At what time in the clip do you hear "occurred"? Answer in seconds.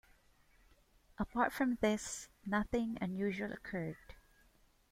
3.53-4.15